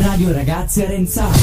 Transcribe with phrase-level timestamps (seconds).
[0.00, 1.36] Radio Ragazzi Arenzano.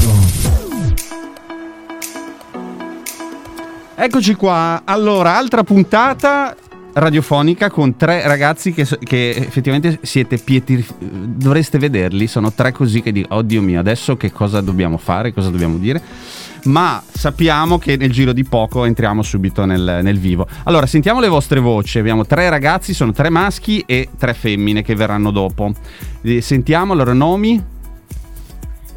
[3.94, 4.82] Eccoci qua.
[4.84, 6.56] Allora, altra puntata
[6.92, 10.84] radiofonica con tre ragazzi che, che effettivamente siete pieti.
[10.98, 12.26] Dovreste vederli.
[12.26, 15.32] Sono tre così che dico, oddio mio, adesso che cosa dobbiamo fare?
[15.32, 16.02] Cosa dobbiamo dire?
[16.64, 20.48] Ma sappiamo che nel giro di poco entriamo subito nel, nel vivo.
[20.64, 22.00] Allora, sentiamo le vostre voci.
[22.00, 25.72] Abbiamo tre ragazzi, sono tre maschi e tre femmine che verranno dopo.
[26.22, 27.76] Eh, Sentiamo i loro nomi.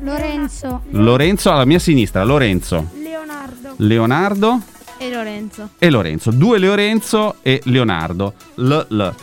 [0.04, 0.82] Lorenzo.
[0.90, 3.74] Lorenzo alla mia sinistra, Lorenzo, Leonardo.
[3.78, 4.62] Leonardo
[4.98, 5.70] E Lorenzo.
[5.78, 6.32] e Lorenzo.
[6.32, 8.34] Due Lorenzo e Leonardo.
[8.56, 9.14] L, L.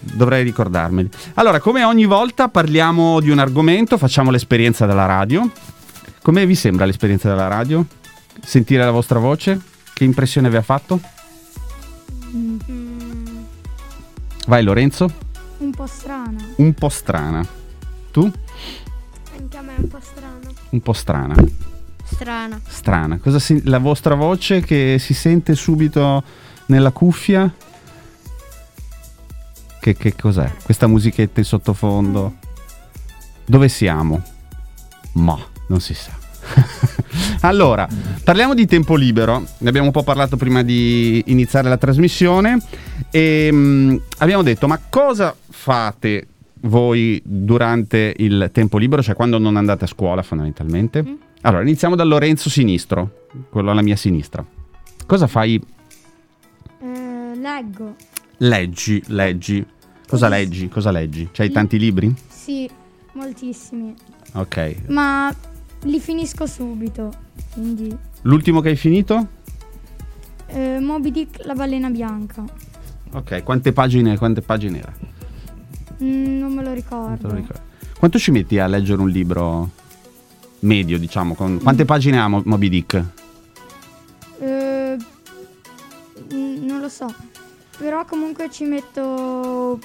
[0.00, 1.08] Dovrei ricordarmeli.
[1.34, 5.48] Allora, come ogni volta parliamo di un argomento, facciamo l'esperienza della radio.
[6.22, 7.84] Come vi sembra l'esperienza della radio?
[8.42, 9.60] Sentire la vostra voce?
[9.92, 10.98] Che impressione vi ha fatto?
[12.34, 12.58] Mm,
[14.46, 15.10] Vai Lorenzo.
[15.58, 16.42] un po' strana.
[16.56, 17.46] Un po' strana.
[18.10, 18.30] Tu?
[19.52, 20.54] Anche a me è un po' strano.
[20.68, 21.34] Un po' strana.
[22.04, 22.60] Strana.
[22.68, 23.18] Strana.
[23.18, 26.22] Cosa si- la vostra voce che si sente subito
[26.66, 27.52] nella cuffia?
[29.80, 30.52] Che, che cos'è?
[30.62, 32.36] Questa musichetta in sottofondo?
[33.44, 34.22] Dove siamo?
[35.14, 35.36] Ma
[35.66, 36.16] non si sa.
[37.42, 37.88] allora,
[38.22, 39.44] parliamo di tempo libero.
[39.58, 42.56] Ne abbiamo un po' parlato prima di iniziare la trasmissione.
[43.10, 46.28] E mm, abbiamo detto: ma cosa fate
[46.62, 51.18] voi durante il tempo libero, cioè quando non andate a scuola, fondamentalmente?
[51.42, 54.44] Allora, iniziamo dal Lorenzo sinistro, quello alla mia sinistra.
[55.06, 55.62] Cosa fai?
[56.82, 57.96] Eh, leggo.
[58.38, 59.64] Leggi, leggi.
[60.06, 60.68] Cosa leggi?
[60.68, 61.28] Cosa leggi?
[61.32, 62.14] C'hai tanti libri?
[62.28, 62.68] Sì,
[63.12, 63.94] moltissimi.
[64.34, 64.76] Ok.
[64.88, 65.34] Ma
[65.84, 67.10] li finisco subito.
[67.52, 67.96] Quindi.
[68.22, 69.38] L'ultimo che hai finito?
[70.52, 72.44] eh, Moby Dick, la balena bianca.
[73.12, 74.92] Ok, quante pagine, quante pagine era?
[76.02, 77.28] Mm, non me lo ricordo.
[77.28, 77.62] lo ricordo.
[77.98, 79.70] Quanto ci metti a leggere un libro
[80.60, 81.34] medio, diciamo?
[81.34, 81.58] Con...
[81.62, 83.04] Quante pagine ha Mo- Moby Dick?
[84.40, 84.96] Eh,
[86.32, 87.12] mm, non lo so.
[87.78, 89.78] Però comunque ci metto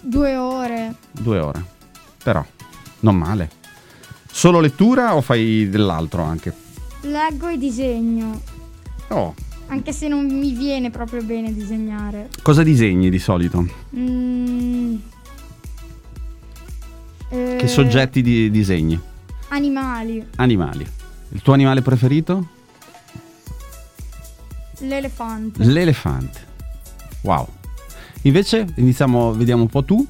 [0.00, 0.94] due ore.
[1.10, 1.64] Due ore.
[2.22, 2.44] Però,
[3.00, 3.50] non male.
[4.30, 6.54] Solo lettura o fai dell'altro anche?
[7.02, 8.40] Leggo e disegno.
[9.08, 9.34] Oh,
[9.70, 12.28] Anche se non mi viene proprio bene disegnare.
[12.42, 13.64] cosa disegni di solito?
[13.96, 14.96] Mm,
[17.28, 18.98] eh, Che soggetti di- disegni?
[19.48, 20.26] Animali.
[20.36, 20.84] Animali.
[21.30, 22.48] Il tuo animale preferito?
[24.80, 25.62] L'elefante.
[25.64, 26.40] L'elefante.
[27.22, 27.46] Wow.
[28.22, 30.04] Invece iniziamo, vediamo un po' tu.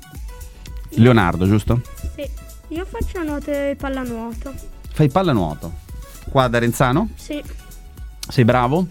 [0.95, 1.83] Leonardo, giusto?
[2.15, 2.27] Sì,
[2.69, 4.55] io faccio nuoto e pallanuoto.
[4.93, 5.71] Fai pallanuoto.
[6.31, 7.11] Qua ad Arenzano?
[7.17, 7.43] Sì,
[8.29, 8.87] Sei bravo?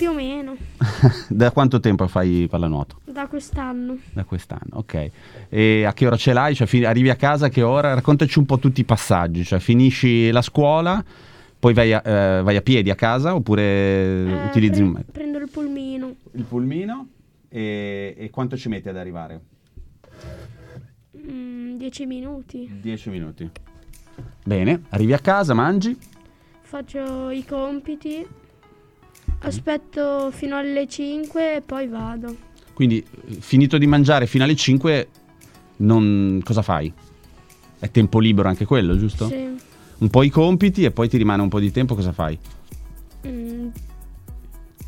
[0.00, 0.56] Più o meno,
[1.28, 3.00] da quanto tempo fai pallanuoto?
[3.04, 3.98] da quest'anno.
[4.14, 5.10] Da quest'anno, ok.
[5.50, 6.54] E a che ora ce l'hai?
[6.54, 7.92] Cioè, fi- arrivi a casa a che ora?
[7.92, 9.44] Raccontaci un po' tutti i passaggi.
[9.44, 11.04] Cioè, finisci la scuola,
[11.58, 15.04] poi vai a, eh, vai a piedi a casa oppure Eh, utilizzi pre- un?
[15.12, 16.14] Prendo il pulmino.
[16.32, 17.08] Il pulmino
[17.50, 19.38] e, e quanto ci metti ad arrivare?
[21.30, 22.78] Mm, 10 minuti.
[22.80, 23.50] 10 minuti.
[24.44, 25.94] Bene, arrivi a casa, mangi.
[26.62, 28.26] Faccio i compiti.
[29.42, 32.36] Aspetto fino alle 5 e poi vado.
[32.74, 35.08] Quindi, eh, finito di mangiare fino alle 5,
[35.78, 36.40] non...
[36.44, 36.92] cosa fai?
[37.78, 39.26] È tempo libero anche quello, giusto?
[39.28, 39.48] Sì.
[39.98, 42.38] Un po' i compiti e poi ti rimane un po' di tempo, cosa fai?
[43.26, 43.68] Mm,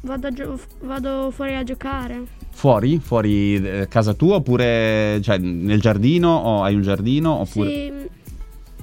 [0.02, 2.22] vado, gio- vado fuori a giocare.
[2.50, 2.98] Fuori?
[2.98, 7.70] Fuori eh, casa tua oppure cioè, nel giardino o hai un giardino oppure...
[7.70, 8.20] Sì,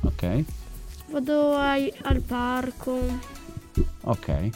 [0.01, 0.43] Ok,
[1.11, 2.99] vado ai- al parco.
[4.03, 4.49] ok.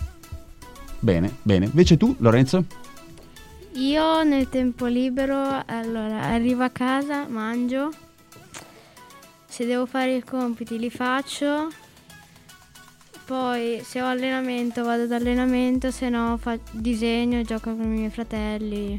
[1.03, 1.65] Bene, bene.
[1.65, 2.63] Invece tu, Lorenzo?
[3.73, 7.91] Io nel tempo libero, allora, arrivo a casa, mangio,
[9.45, 11.69] se devo fare i compiti li faccio,
[13.25, 18.09] poi se ho allenamento vado ad allenamento, se no fa- disegno, gioco con i miei
[18.09, 18.97] fratelli.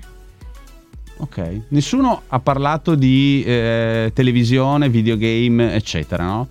[1.16, 1.62] Ok.
[1.68, 6.48] Nessuno ha parlato di eh, televisione, videogame, eccetera, no?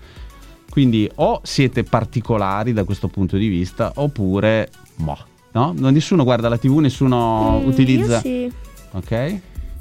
[0.68, 4.72] Quindi o siete particolari da questo punto di vista oppure...
[4.96, 5.74] Boh, no?
[5.76, 8.16] Non- Nessuno guarda la tv, nessuno Mm, utilizza...
[8.16, 8.52] Io sì.
[8.92, 9.40] Ok?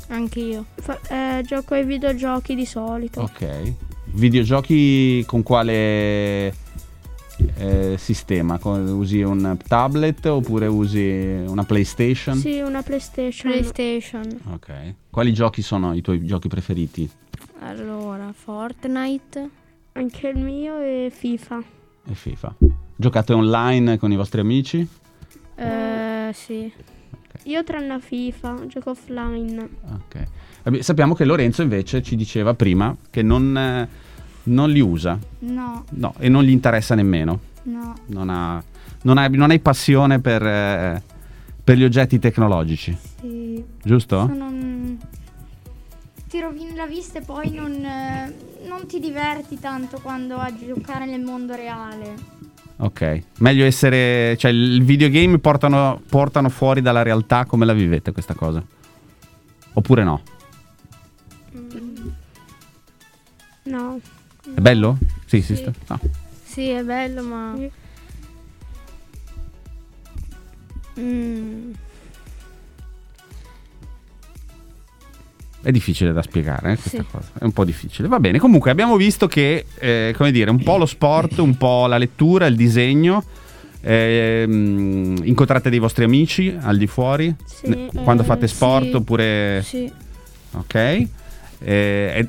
[0.08, 0.64] Anche io.
[0.74, 3.20] Fa- eh, gioco ai videogiochi di solito.
[3.20, 3.72] Ok.
[4.14, 6.54] Videogiochi con quale
[7.56, 8.58] eh, sistema?
[8.58, 12.36] Con- usi un tablet oppure usi una PlayStation?
[12.36, 13.50] Sì, una PlayStation.
[13.52, 14.22] PlayStation.
[14.52, 14.70] Ok.
[15.10, 17.08] Quali giochi sono i tuoi giochi preferiti?
[17.60, 19.48] Allora, Fortnite.
[19.92, 21.62] Anche il mio e FIFA.
[22.08, 22.54] E FIFA.
[22.96, 24.86] Giocate online con i vostri amici?
[25.62, 26.72] Eh, sì.
[27.44, 29.68] Io tranne a FIFA, gioco offline.
[29.92, 30.22] Ok.
[30.64, 33.88] Vabbè, sappiamo che Lorenzo invece ci diceva prima che non, eh,
[34.44, 35.16] Non li usa?
[35.40, 37.38] No, No, e non gli interessa nemmeno.
[37.64, 37.94] no.
[38.06, 38.60] Non, ha-
[39.02, 41.02] non hai, non hai passione per, eh,
[41.62, 43.62] per gli oggetti tecnologici, Sì.
[43.84, 44.26] giusto?
[44.26, 44.98] Sono un-
[46.28, 48.34] Ti rovini la vista e poi non, eh,
[48.66, 52.14] non ti diverti tanto quando a giocare nel mondo reale.
[52.82, 54.36] Ok, meglio essere...
[54.36, 58.60] cioè il videogame portano, portano fuori dalla realtà come la vivete questa cosa?
[59.74, 60.22] Oppure no?
[63.64, 64.00] No.
[64.54, 64.98] È bello?
[65.26, 65.54] Sì, Sì.
[65.54, 65.70] sta...
[65.86, 66.00] no.
[66.42, 67.54] Sì, è bello, ma...
[67.56, 67.70] Sì.
[70.98, 71.70] Mm,
[75.62, 77.04] È difficile da spiegare eh, questa Sì.
[77.10, 78.08] cosa, è un po' difficile.
[78.08, 81.86] Va bene, comunque abbiamo visto che, eh, come dire, un po' lo sport, un po'
[81.86, 83.24] la lettura, il disegno.
[83.84, 88.94] ehm, incontrate dei vostri amici al di fuori Sì, quando eh, fate sport sì.
[88.94, 89.92] oppure sì.
[90.52, 91.08] ok Eh,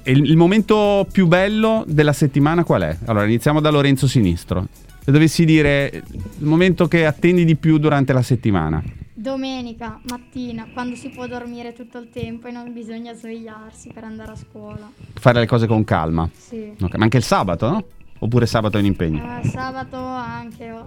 [0.03, 2.97] è il il momento più bello della settimana qual è?
[3.05, 4.67] Allora iniziamo da Lorenzo Sinistro
[5.03, 5.91] se dovessi dire
[6.39, 8.81] il momento che attendi di più durante la settimana
[9.27, 14.33] Domenica mattina, quando si può dormire tutto il tempo e non bisogna svegliarsi per andare
[14.33, 14.91] a scuola.
[15.13, 16.73] fare le cose con calma Sì.
[16.81, 17.85] Ok, ma anche il sabato no?
[18.19, 20.85] oppure sabato è un impegno Eh, sabato anche ho,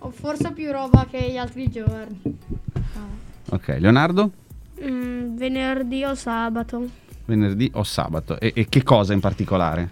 [0.00, 2.20] ho forse più roba che gli altri giorni.
[2.74, 3.54] Ah.
[3.54, 4.30] ok Leonardo?
[4.84, 6.86] Mm, venerdì o sabato.
[7.24, 9.88] venerdì o sabato e, e che cosa in particolare?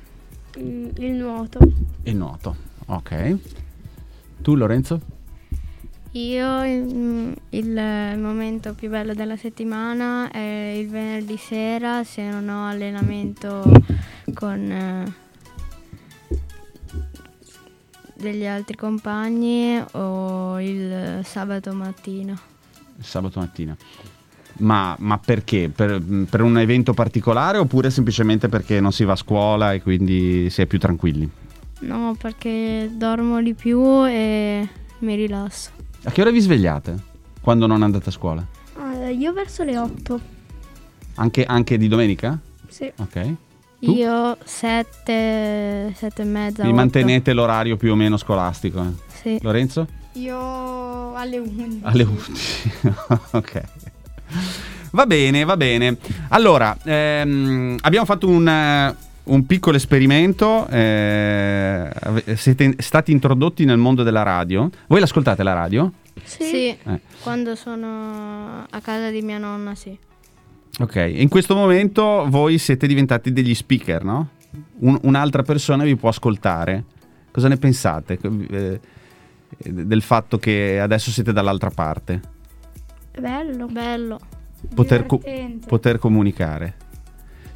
[0.59, 1.59] Mm, il nuoto.
[2.03, 2.55] il nuoto
[2.85, 3.37] ok
[4.43, 5.15] tu Lorenzo?
[6.17, 12.67] Io mm, il momento più bello della settimana è il venerdì sera se non ho
[12.67, 13.63] allenamento
[14.33, 15.13] con eh,
[18.15, 22.39] degli altri compagni o il sabato mattina.
[22.99, 23.77] Sabato mattina
[24.59, 25.71] ma, ma perché?
[25.75, 30.49] Per, per un evento particolare oppure semplicemente perché non si va a scuola e quindi
[30.49, 31.29] si è più tranquilli?
[31.81, 34.67] No, perché dormo di più e
[35.01, 35.85] mi rilasso.
[36.07, 36.95] A che ora vi svegliate?
[37.41, 38.45] Quando non andate a scuola?
[38.79, 40.21] Ah, io verso le 8.
[41.17, 42.39] Anche, anche di domenica?
[42.69, 42.91] Sì.
[42.97, 43.35] Ok.
[43.81, 43.91] Tu?
[43.93, 46.63] Io sette, sette e mezza.
[46.63, 46.77] Vi otto.
[46.77, 48.83] mantenete l'orario più o meno scolastico?
[48.83, 48.93] eh?
[49.21, 49.39] Sì.
[49.43, 49.87] Lorenzo?
[50.13, 51.81] Io alle 11.
[51.83, 52.73] Alle 11.
[53.33, 53.63] ok.
[54.93, 55.97] Va bene, va bene.
[56.29, 58.95] Allora, ehm, abbiamo fatto un,
[59.27, 60.67] un piccolo esperimento.
[60.69, 61.91] eh,
[62.37, 64.69] siete stati introdotti nel mondo della radio.
[64.87, 65.93] Voi l'ascoltate la radio?
[66.25, 66.69] Sì.
[66.69, 67.01] Eh.
[67.23, 69.97] Quando sono a casa di mia nonna, sì.
[70.79, 74.29] Ok, in questo momento voi siete diventati degli speaker, no?
[74.81, 76.85] Un- un'altra persona vi può ascoltare.
[77.31, 78.19] Cosa ne pensate
[78.51, 78.81] eh,
[79.59, 82.21] del fatto che adesso siete dall'altra parte?
[83.19, 83.67] Bello.
[83.67, 84.19] Bello.
[84.75, 85.23] Poter, co-
[85.67, 86.75] poter comunicare.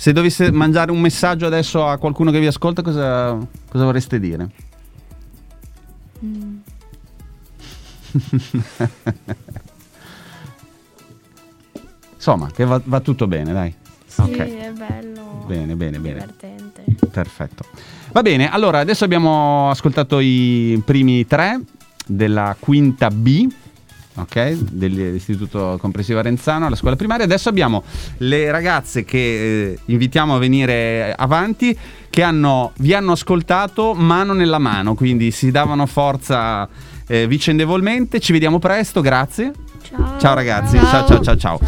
[0.01, 3.37] Se dovesse mangiare un messaggio adesso a qualcuno che vi ascolta, cosa,
[3.69, 4.49] cosa vorreste dire?
[6.25, 6.57] Mm.
[12.15, 13.75] Insomma, che va, va tutto bene, dai.
[14.07, 14.37] Sì, Ok.
[14.39, 15.45] è bello.
[15.47, 16.15] Bene, bene, bene.
[16.15, 16.83] Divertente.
[17.11, 17.65] Perfetto.
[18.13, 21.61] Va bene, allora adesso abbiamo ascoltato i primi tre
[22.07, 23.47] della quinta B,
[24.23, 27.25] ok, dell'Istituto Comprensivo Arenzano, alla scuola primaria.
[27.25, 27.83] Adesso abbiamo
[28.19, 29.19] le ragazze che
[29.73, 31.77] eh, invitiamo a venire avanti,
[32.09, 36.69] che hanno, vi hanno ascoltato mano nella mano, quindi si davano forza
[37.07, 38.21] eh, vicendevolmente.
[38.21, 39.53] Ci vediamo presto, grazie.
[39.83, 40.19] Ciao.
[40.19, 41.07] Ciao ragazzi, ciao Ciao.
[41.07, 41.37] ciao ciao.
[41.37, 41.61] ciao.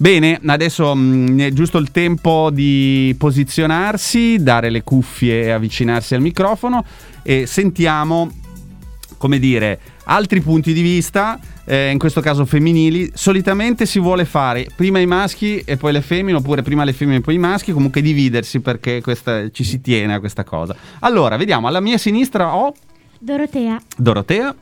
[0.00, 6.22] Bene, adesso mh, è giusto il tempo di posizionarsi, dare le cuffie e avvicinarsi al
[6.22, 6.82] microfono
[7.22, 8.30] e sentiamo,
[9.18, 11.38] come dire, altri punti di vista,
[11.70, 13.12] eh, in questo caso femminili.
[13.14, 17.18] Solitamente si vuole fare prima i maschi e poi le femmine, oppure prima le femmine
[17.18, 20.74] e poi i maschi, comunque dividersi perché questa- ci si tiene a questa cosa.
[21.00, 22.74] Allora, vediamo, alla mia sinistra ho
[23.20, 23.80] Dorotea.
[23.96, 24.54] Dorotea,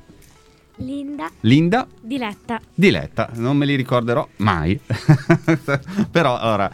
[0.79, 1.29] Linda.
[1.41, 2.61] Linda, Diletta.
[2.75, 4.79] Diletta, non me li ricorderò mai.
[6.11, 6.71] Però, allora,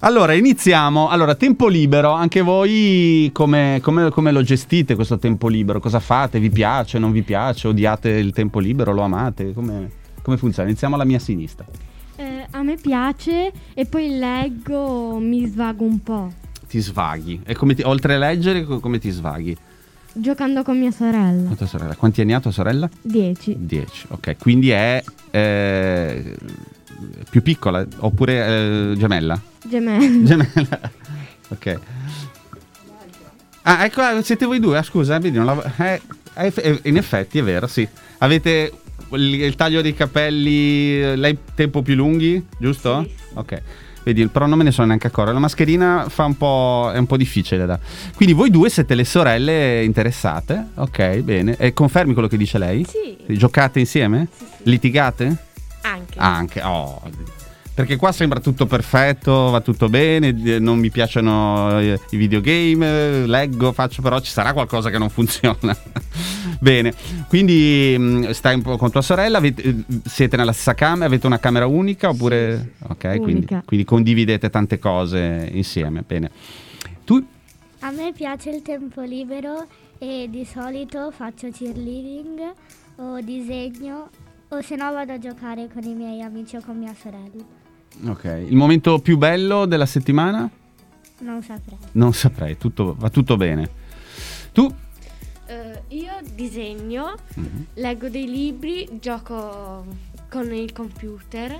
[0.00, 1.08] allora, iniziamo.
[1.08, 5.80] Allora, tempo libero, anche voi come, come- come lo gestite questo tempo libero?
[5.80, 6.38] Cosa fate?
[6.40, 7.68] Vi piace, non vi piace?
[7.68, 8.92] Odiate il tempo libero?
[8.92, 9.52] Lo amate?
[9.52, 9.90] Come,
[10.22, 10.68] come funziona?
[10.68, 11.66] Iniziamo alla mia sinistra.
[12.16, 16.32] Eh, a me piace e poi leggo, mi svago un po'.
[16.68, 17.40] Ti svaghi.
[17.44, 19.54] E come ti- oltre a leggere, co- come ti svaghi?
[20.14, 21.48] Giocando con mia sorella.
[21.48, 21.94] La tua sorella.
[21.94, 22.88] Quanti anni ha tua sorella?
[23.00, 23.56] 10.
[23.58, 24.36] 10, ok.
[24.38, 26.36] Quindi è eh,
[27.30, 28.46] più piccola oppure
[28.92, 29.40] eh, gemella?
[29.64, 30.24] Gemella.
[30.24, 30.80] Gemella.
[31.48, 31.80] ok.
[33.62, 36.00] Ah, ecco, ah, siete voi due, ah, scusa, vedi, non l'av- eh,
[36.34, 37.86] eh, eh, in effetti è vero, sì.
[38.18, 38.72] Avete
[39.12, 43.08] il, il taglio dei capelli, eh, lei tempo più lunghi, giusto?
[43.34, 43.62] Ok.
[44.04, 45.32] Vedi, però non me ne sono neanche accorto.
[45.32, 47.78] La mascherina fa un po', è un po' difficile da.
[48.14, 50.68] Quindi voi due siete le sorelle interessate.
[50.74, 51.56] Ok, bene.
[51.56, 52.84] E confermi quello che dice lei?
[52.84, 53.16] Sì.
[53.36, 54.28] Giocate insieme?
[54.36, 54.70] Sì, sì.
[54.70, 55.36] Litigate?
[55.82, 56.18] Anche.
[56.18, 56.62] Anche.
[56.62, 57.00] Oh.
[57.74, 63.26] Perché qua sembra tutto perfetto, va tutto bene, eh, non mi piacciono eh, i videogame,
[63.26, 65.74] leggo, faccio, però ci sarà qualcosa che non funziona.
[66.60, 66.92] bene,
[67.28, 71.26] quindi mh, stai un po' con tua sorella, avete- eh, siete nella stessa camera, avete
[71.26, 72.74] una camera unica oppure...
[72.88, 73.62] Ok, quindi, Unica.
[73.64, 76.02] quindi condividete tante cose insieme.
[76.06, 76.30] Bene.
[77.04, 77.24] Tu
[77.80, 82.52] A me piace il tempo libero e di solito faccio cheerleading
[82.96, 84.10] o disegno
[84.48, 87.60] o se no vado a giocare con i miei amici o con mia sorella.
[88.06, 90.48] Ok, il momento più bello della settimana?
[91.18, 91.78] Non saprei.
[91.92, 93.68] Non saprei, tutto- va tutto bene.
[94.52, 94.72] Tu?
[95.46, 97.66] Eh, io disegno, Mhm.
[97.74, 99.84] leggo dei libri, gioco
[100.28, 101.58] con il computer.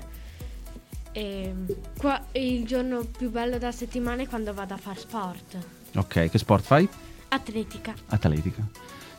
[1.12, 1.54] E
[1.98, 5.56] qua- il giorno più bello della settimana è quando vado a fare sport.
[5.96, 6.88] Ok, che sport fai?
[7.28, 7.94] Atletica.
[8.08, 8.66] Atletica.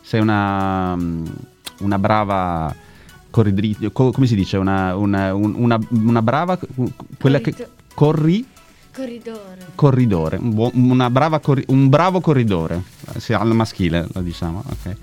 [0.01, 1.25] Sei una, mm,
[1.81, 2.75] una brava
[3.29, 4.57] corridrice, co- come si dice?
[4.57, 6.57] Una, una- un- una- una brava,
[7.23, 8.45] quella che corri,
[8.93, 9.67] Corridore.
[9.75, 12.81] corridore, un, buo- una brava corri- un bravo corridore,
[13.13, 14.95] Eh, sì, al maschile lo diciamo, ok.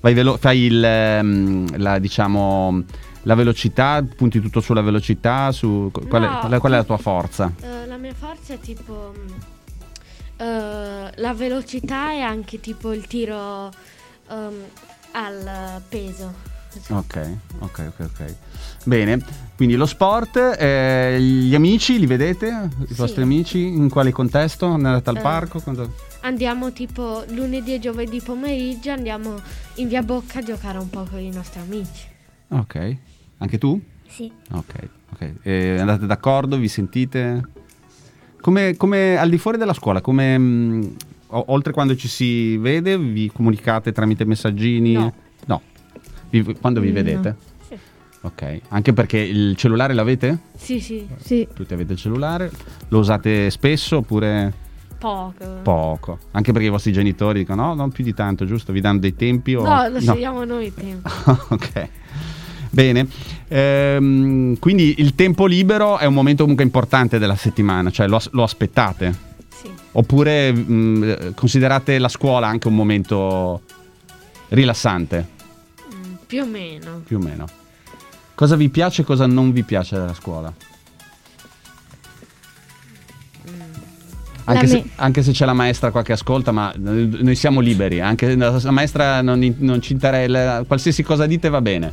[0.00, 2.82] Vai velo- fai il, ehm, la, diciamo,
[3.22, 6.38] la velocità, punti tutto sulla velocità, su, qual, è, No.
[6.40, 7.52] qual è- qual è la tua forza?
[7.60, 9.32] Eh, la mia forza è tipo mm,
[10.36, 13.70] eh, la velocità e anche tipo il tiro
[14.30, 14.54] ehm,
[15.12, 16.56] al peso.
[16.88, 18.34] Ok, ok, ok, ok.
[18.84, 19.20] Bene,
[19.56, 22.68] quindi lo sport, eh, gli amici li vedete?
[22.88, 23.66] I vostri amici?
[23.66, 24.66] In quale contesto?
[24.66, 25.20] Andate al Eh.
[25.20, 25.60] parco?
[25.60, 29.40] Quando- Andiamo tipo lunedì e giovedì pomeriggio, andiamo
[29.76, 32.06] in via Bocca a giocare un po' con i nostri amici.
[32.48, 32.96] Ok,
[33.38, 33.80] anche tu?
[34.08, 34.30] Sì.
[34.52, 34.74] Ok,
[35.12, 35.32] ok.
[35.42, 36.56] E andate d'accordo?
[36.56, 37.42] Vi sentite?
[38.40, 40.96] Come, come al di fuori della scuola, come mh,
[41.28, 44.92] o- oltre quando ci si vede, vi comunicate tramite messaggini?
[44.94, 45.12] No.
[45.46, 45.62] No.
[46.30, 46.94] Vi- quando vi No.
[46.94, 47.36] vedete?
[47.68, 47.76] Sì.
[48.22, 50.38] Ok, anche perché il cellulare l'avete?
[50.56, 51.46] Sì, sì, Sì.
[51.54, 52.50] Tutti avete il cellulare?
[52.88, 54.52] Lo usate spesso oppure
[54.98, 55.44] poco.
[55.62, 56.18] poco?
[56.32, 58.72] Anche perché i vostri genitori dicono no, non più di tanto, giusto?
[58.72, 59.54] Vi danno dei tempi?
[59.54, 59.62] O...
[59.62, 61.08] No, lo scegliamo noi il tempo.
[61.50, 61.88] ok.
[62.70, 63.06] Bene,
[63.50, 68.28] Ehm, quindi il tempo libero è un momento comunque importante della settimana, cioè lo, as-
[68.32, 69.16] lo aspettate?
[69.48, 69.70] Sì.
[69.92, 73.62] Oppure mh, considerate la scuola anche un momento
[74.48, 75.37] rilassante, Mm,
[76.28, 77.00] più o meno.
[77.06, 77.46] più o meno?
[78.34, 80.52] Cosa vi piace e cosa non vi piace della scuola?
[84.44, 88.36] Anche se, anche se c'è la maestra qua che ascolta, ma noi siamo liberi, anche
[88.36, 91.92] la la maestra non, non ci interessa, qualsiasi cosa dite va bene.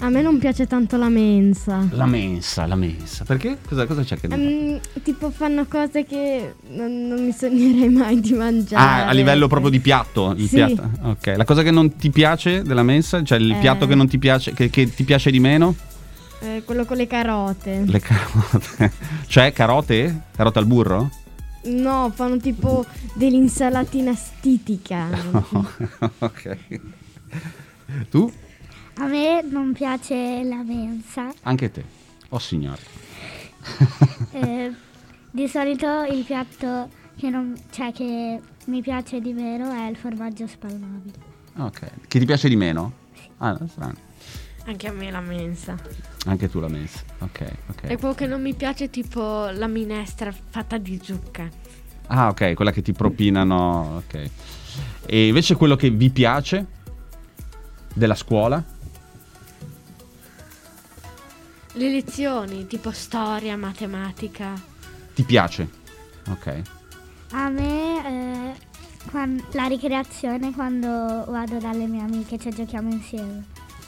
[0.00, 1.86] A me non piace tanto la mensa.
[1.90, 3.24] La mensa, la mensa.
[3.24, 3.58] Perché?
[3.66, 8.20] Cosa, cosa c'è che non Ehm, tipo fanno cose che non, non mi sognerei mai
[8.20, 9.02] di mangiare.
[9.04, 10.54] Ah, a livello proprio di piatto, il Sì.
[10.54, 10.88] piatto.
[11.02, 11.34] Ok.
[11.36, 13.58] La cosa che non ti piace della mensa, cioè il Eh.
[13.58, 15.74] piatto che non ti piace, che, che ti piace di meno?
[16.40, 17.82] Eh, quello con le carote.
[17.84, 18.92] Le carote.
[19.26, 20.20] cioè carote?
[20.36, 21.10] Carote al burro?
[21.64, 25.08] No, fanno tipo dell'insalatina stitica.
[26.18, 26.58] ok.
[28.10, 28.32] Tu?
[29.00, 31.32] A me non piace la mensa.
[31.42, 31.84] Anche te.
[32.30, 32.80] Oh signore.
[34.32, 34.72] Eh,
[35.30, 40.48] di solito il piatto che, non, cioè, che mi piace di meno è il formaggio
[40.48, 41.16] spalmabile.
[41.58, 41.90] Ok.
[42.08, 42.92] Che ti piace di meno?
[43.38, 43.94] Ah, strano.
[44.66, 45.76] Anche a me la mensa.
[46.26, 47.00] Anche tu la mensa.
[47.20, 47.82] Ok, ok.
[47.84, 51.48] E quello che non mi piace è tipo la minestra fatta di zucca.
[52.08, 54.02] Ah, ok, quella che ti propinano.
[54.04, 54.30] Ok.
[55.06, 56.66] E invece quello che vi piace
[57.94, 58.76] della scuola?
[61.78, 64.52] Le lezioni, tipo storia, matematica.
[65.14, 65.68] Ti piace?
[66.28, 66.62] Ok.
[67.30, 68.54] A me eh,
[69.52, 70.88] la ricreazione quando
[71.28, 73.44] vado dalle mie amiche, cioè giochiamo insieme.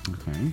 [0.08, 0.52] Ok.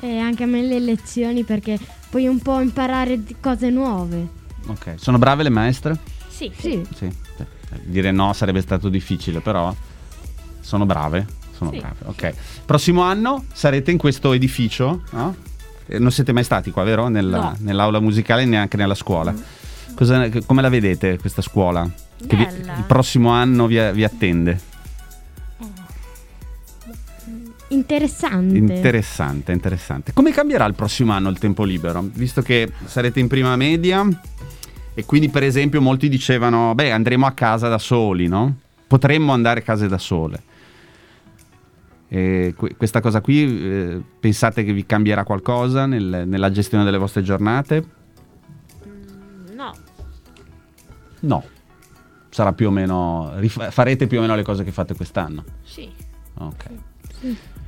[0.00, 4.28] E anche a me le lezioni perché puoi un po' imparare cose nuove.
[4.66, 4.94] Ok.
[4.98, 5.98] Sono brave le maestre?
[6.28, 6.52] Sì.
[6.56, 6.86] Sì.
[6.94, 7.12] Sì.
[7.82, 9.74] Dire no sarebbe stato difficile, però
[10.60, 11.26] sono brave.
[11.56, 11.78] Sono Sì.
[11.78, 11.96] brave.
[12.04, 12.34] Ok.
[12.64, 15.54] Prossimo anno sarete in questo edificio, no?
[15.88, 17.08] Eh, Non siete mai stati qua, vero?
[17.08, 17.56] Nella- No.
[17.60, 19.34] Nell'aula musicale e neanche nella scuola.
[19.94, 21.88] Cosa- che- come la vedete questa scuola?
[22.26, 24.60] Che vi- il prossimo anno vi, vi attende?
[27.68, 28.56] Interessante.
[28.56, 30.12] Interessante, interessante.
[30.12, 32.08] Come cambierà il prossimo anno il tempo libero?
[32.12, 34.06] Visto che sarete in prima media
[34.94, 38.54] e quindi per esempio molti dicevano, beh andremo a casa da soli, no?
[38.86, 40.42] Potremmo andare a casa da sole.
[42.08, 46.98] E que- questa cosa qui eh, pensate che vi cambierà qualcosa nel- nella gestione delle
[46.98, 47.84] vostre giornate?
[51.20, 51.44] No.
[52.28, 53.32] Sarà più o meno.
[53.36, 55.42] rif- farete più o meno le cose che fate quest'anno.
[55.62, 55.88] Sì.
[56.38, 56.64] Ok.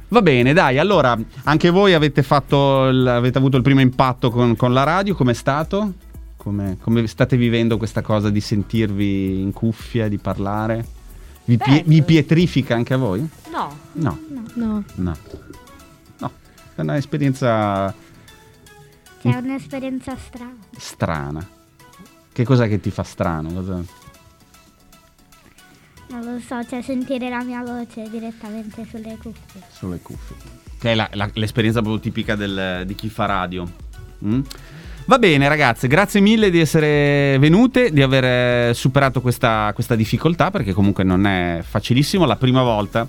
[0.09, 4.57] Va bene, dai, allora anche voi avete, fatto il- avete avuto il primo impatto con,
[4.57, 5.95] con la radio, com'è stato?
[6.37, 10.85] Come, come state vivendo questa cosa di sentirvi in cuffia, di parlare?
[11.48, 11.84] Vi, pie- Bello.
[11.86, 13.26] vi pietrifica anche a voi?
[13.50, 13.74] No.
[13.92, 14.18] No,
[14.54, 14.84] No.
[14.96, 15.16] no.
[16.18, 16.30] No,
[16.74, 17.88] è un'esperienza
[19.22, 20.56] è un'esperienza strana.
[20.76, 21.48] strana.
[22.30, 23.50] Che cos'è che ti fa strano?
[23.52, 23.82] Cosa-
[26.10, 29.62] Non lo so, cioè sentire la mia voce direttamente sulle cuffie.
[29.72, 30.36] sulle cuffie.
[30.78, 33.66] Che è la- la- l'esperienza proprio tipica del- di chi fa radio.
[34.24, 34.40] Mm?
[35.08, 40.74] Va bene ragazze, grazie mille di essere venute, di aver superato questa, questa difficoltà, perché
[40.74, 42.26] comunque non è facilissimo.
[42.26, 43.08] La prima volta,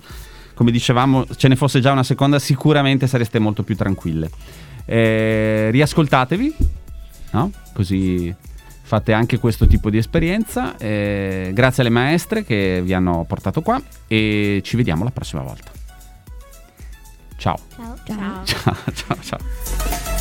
[0.54, 4.30] come dicevamo, ce ne fosse già una seconda, sicuramente sareste molto più tranquille.
[4.86, 6.56] Eh, riascoltatevi,
[7.32, 7.52] no?
[7.74, 8.34] Così
[8.82, 10.78] fate anche questo tipo di esperienza.
[10.78, 13.78] Eh, grazie alle maestre che vi hanno portato qua
[14.08, 15.70] e ci vediamo la prossima volta.
[17.36, 17.60] Ciao.
[17.76, 17.96] Ciao.
[18.06, 18.46] Ciao.
[18.46, 20.19] Ciao, ciao, ciao.